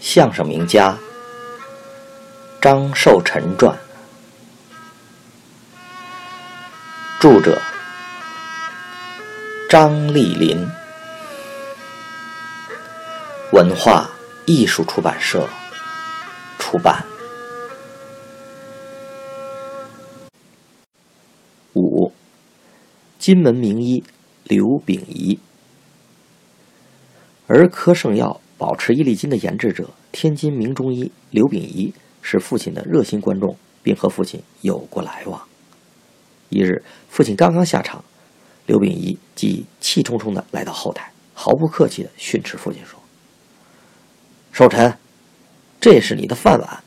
[0.00, 0.96] 相声名家
[2.60, 3.76] 张寿臣传，
[7.20, 7.60] 著者
[9.68, 10.66] 张丽林，
[13.52, 14.08] 文化
[14.46, 15.48] 艺术出版社
[16.58, 17.04] 出版。
[21.74, 22.12] 五，
[23.18, 24.02] 金门名医
[24.44, 25.38] 刘秉仪，
[27.46, 28.40] 儿科圣药。
[28.58, 35.40] 保持伊利金的研制者，天津名中医刘秉仪是父亲的热心观众，并和父亲有过来往。
[36.48, 38.04] 一日，父亲刚刚下场，
[38.66, 42.98] 刘秉仪即气冲冲地来到后台，毫不客气地训斥父亲说
[44.50, 44.98] ：“寿臣，
[45.80, 46.82] 这是你的饭碗，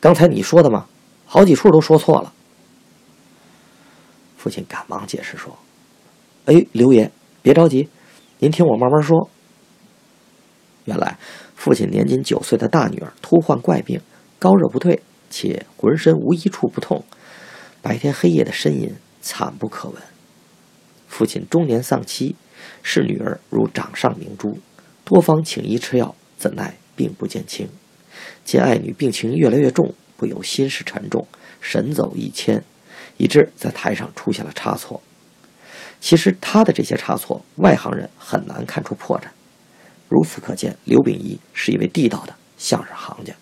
[0.00, 0.86] 刚才你说的吗？
[1.24, 2.32] 好几处都说错了。”
[4.36, 5.56] 父亲赶忙解释说
[6.44, 7.88] ：“哎，刘爷，别着急，
[8.40, 9.30] 您听我慢慢说。”
[10.84, 11.16] 原来，
[11.54, 14.00] 父亲年仅九岁的大女儿突患怪病，
[14.38, 15.00] 高热不退，
[15.30, 17.04] 且浑身无一处不痛，
[17.80, 20.02] 白天黑夜的呻吟惨不可闻。
[21.08, 22.36] 父亲中年丧妻，
[22.82, 24.58] 视女儿如掌上明珠，
[25.04, 27.68] 多方请医吃药，怎奈病不见轻。
[28.44, 31.26] 见爱女病情越来越重，不由心事沉重，
[31.60, 32.62] 神走意迁，
[33.16, 35.02] 以致在台上出现了差错。
[36.00, 39.24] 其实他的这些差错，外行人很难看出破绽。
[40.14, 43.34] 如此可见，刘秉仪是一位地道的相声行家。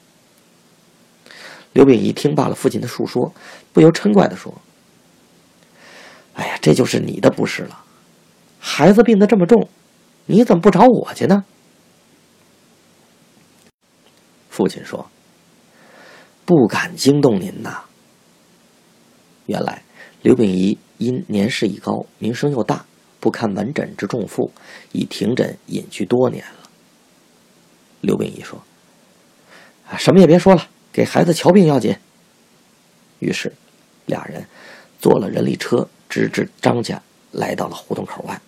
[1.75, 3.35] 刘秉仪听罢了父亲的述说，
[3.75, 4.55] 不由嗔怪地说
[6.33, 7.85] ：“哎呀，这就是你的不是了！
[8.59, 9.69] 孩子病得这么重，
[10.25, 11.45] 你怎么不找我去呢？”
[14.49, 15.11] 父亲说
[16.47, 17.85] ：“不敢惊动您呐。”
[19.45, 19.83] 原来，
[20.23, 22.87] 刘秉仪因年事已高，名声又大。
[23.21, 24.51] 不堪门诊之重负，
[24.91, 26.62] 已停诊隐居多年了。
[28.03, 28.63] 刘秉义说
[29.89, 31.97] ：“啊，什么也别说了，给孩子瞧病要紧。”
[33.21, 33.53] 于是，
[34.05, 34.47] 俩人
[35.01, 38.39] 坐了人力车，直至张家，来到了胡同口外。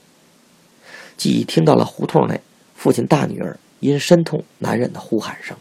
[1.16, 2.40] 既听到了胡同内
[2.76, 5.56] 父亲大女儿因身痛难忍的呼喊声。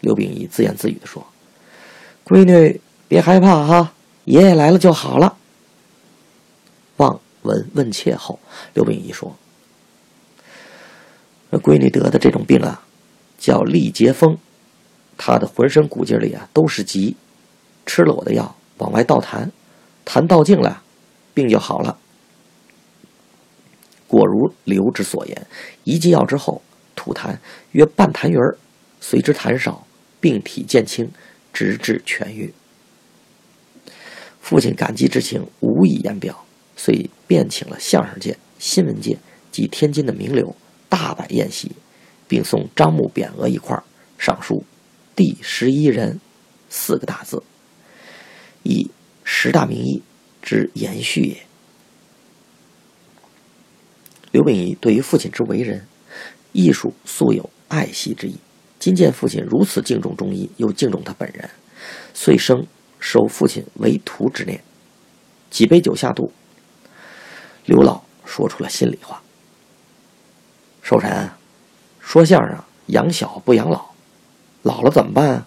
[0.00, 1.24] 刘秉义自言自语的说
[2.26, 3.94] ：“闺女，别害怕哈，
[4.24, 5.36] 爷爷来了就好了。”
[6.98, 7.20] 望。
[7.44, 8.40] 闻问切后，
[8.72, 9.36] 刘秉义说
[11.58, 12.84] ：“闺女得的这种病啊，
[13.38, 14.38] 叫力结风，
[15.16, 17.16] 她的浑身骨节里啊都是疾，
[17.86, 19.50] 吃了我的药，往外倒痰，
[20.04, 20.82] 痰倒尽了，
[21.32, 21.98] 病就好了。
[24.06, 25.46] 果如刘之所言，
[25.84, 26.62] 一剂药之后，
[26.94, 27.38] 吐痰
[27.72, 28.56] 约半痰盂儿，
[29.00, 29.86] 随之痰少，
[30.20, 31.10] 病体渐轻，
[31.52, 32.52] 直至痊愈。
[34.40, 36.40] 父亲感激之情无以言表。”
[36.76, 39.16] 遂便请了相声界、新闻界
[39.52, 40.56] 及天津的名流
[40.88, 41.72] 大摆宴席，
[42.28, 43.82] 并送张木匾额一块，
[44.18, 44.64] 上书
[45.16, 46.20] “第十一人”
[46.70, 47.42] 四个大字，
[48.62, 48.90] 以
[49.24, 50.02] 十大名医
[50.42, 51.36] 之延续也。
[54.30, 55.86] 刘秉仪对于父亲之为人、
[56.52, 58.36] 艺术素有爱惜之意，
[58.78, 61.48] 今见父亲如此敬重中医，又敬重他本人，
[62.12, 62.66] 遂生
[62.98, 64.62] 收父亲为徒之念。
[65.50, 66.32] 几杯酒下肚。
[67.64, 69.22] 刘老说出了心里话
[70.84, 71.30] ：“寿臣，
[71.98, 73.86] 说相声养小不养老，
[74.60, 75.46] 老了怎么办？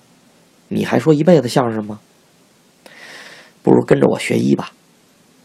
[0.68, 2.00] 你还说一辈子相声吗？
[3.62, 4.72] 不如跟着我学医吧。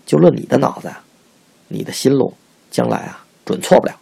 [0.07, 0.91] 就论你的脑子，
[1.69, 2.35] 你的心路
[2.71, 3.95] 将来啊准错不了。”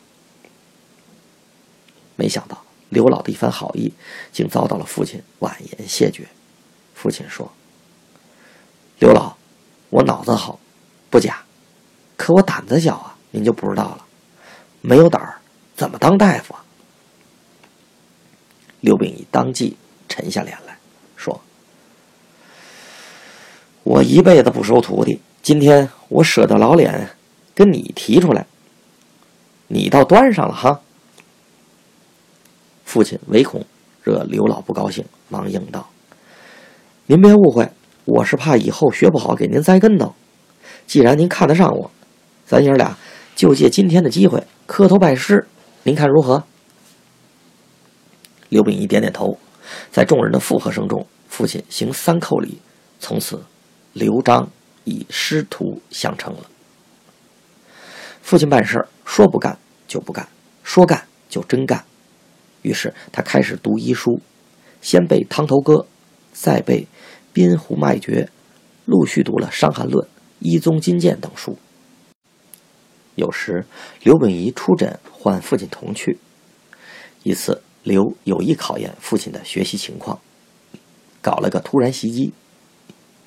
[2.15, 3.93] 没想到刘老的一番好意，
[4.31, 6.29] 竟遭到了父亲婉言谢绝。
[6.95, 7.51] 父亲说
[9.01, 9.37] ：“刘老，
[9.89, 10.61] 我脑子好，
[11.11, 11.43] 不假。”
[12.17, 14.07] 可我胆子小啊，您就不知道了。
[14.83, 15.40] 没有胆儿，
[15.81, 16.63] 怎么当大夫啊？
[18.83, 19.79] 刘秉义当即
[20.11, 20.77] 沉下脸来
[21.17, 21.41] 说
[23.83, 27.09] ：“我一辈子不收徒弟，今天我舍得老脸
[27.55, 28.45] 跟你提出来，
[29.69, 30.83] 你倒端上了哈。”
[32.85, 33.65] 父亲唯恐
[34.03, 35.89] 惹刘老不高兴，忙应道
[37.09, 37.67] ：“您别误会，
[38.05, 40.15] 我是怕以后学不好给您栽跟头。
[40.87, 41.91] 既然您看得上我。”
[42.45, 42.99] 咱爷俩
[43.35, 45.47] 就借今天的机会磕头拜师，
[45.83, 46.45] 您看如何？
[48.51, 49.39] 刘秉义点点头，
[49.91, 52.61] 在众人的附和声中，父亲行三叩礼，
[52.99, 53.43] 从此
[53.95, 54.51] 刘璋
[54.85, 56.41] 以师徒相称了。
[58.21, 60.29] 父亲办事说不干就不干，
[60.63, 61.83] 说干就真干。
[62.61, 64.21] 于是他开始读医书，
[64.83, 65.75] 先背《汤头歌》，
[66.35, 66.83] 再背
[67.33, 68.29] 《滨湖脉诀》，
[68.85, 70.07] 陆续读了《伤寒论》
[70.41, 71.57] 《医宗金鉴》等书。
[73.21, 73.67] 有时，
[74.03, 76.19] 刘秉仪出诊，唤父亲同去。
[77.23, 80.19] 一次，刘有意考验父亲的学习情况，
[81.21, 82.33] 搞了个突然袭击。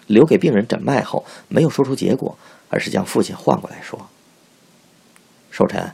[0.08, 2.38] 刘给病人诊脉后，没有说出结果，
[2.70, 4.10] 而是将父亲换过来说
[5.52, 5.94] ：“寿辰，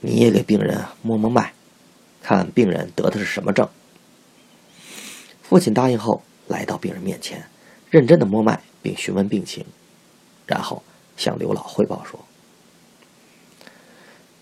[0.00, 1.52] 你也给病人摸摸脉，
[2.22, 3.68] 看病人得的是什么症。”
[5.42, 7.48] 父亲答应后，来到病人面前，
[7.90, 9.66] 认真的摸脉并询问病情，
[10.46, 10.82] 然后
[11.16, 12.24] 向刘老汇报说：“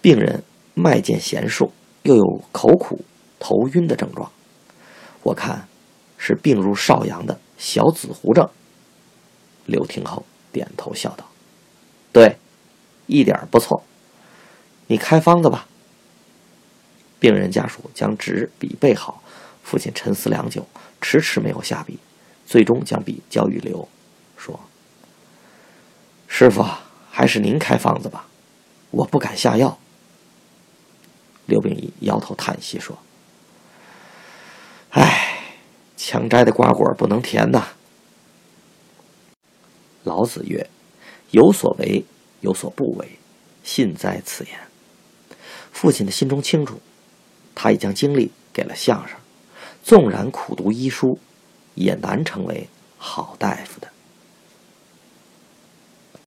[0.04, 1.72] 病人脉见弦数，
[2.02, 3.02] 又有口苦、
[3.38, 4.30] 头晕的症状，
[5.22, 5.66] 我看
[6.18, 8.46] 是病入少阳的。”小紫湖症。
[9.64, 11.24] 刘听后点头笑道
[12.12, 12.36] ：“对，
[13.06, 13.82] 一点不错。
[14.88, 15.66] 你开方子吧。”
[17.18, 19.22] 病人家属将纸笔备好，
[19.62, 20.66] 父亲沉思良久，
[21.00, 21.98] 迟迟没有下笔，
[22.44, 23.88] 最终将笔交与刘，
[24.36, 24.60] 说
[26.28, 26.62] ：“师傅，
[27.10, 28.26] 还是您开方子吧，
[28.90, 29.78] 我不敢下药。”
[31.46, 32.98] 刘病已摇头叹息说
[34.90, 35.30] ：“唉。”
[35.96, 37.68] 强摘的瓜果不能甜呐。
[40.02, 40.68] 老子曰
[41.30, 42.04] ：“有所为，
[42.40, 43.18] 有所不为，
[43.62, 44.58] 信哉此言。”
[45.72, 46.80] 父亲的心中清楚，
[47.54, 49.16] 他已将精力给了相声，
[49.82, 51.18] 纵然苦读医书，
[51.74, 52.68] 也难成为
[52.98, 53.88] 好大夫的。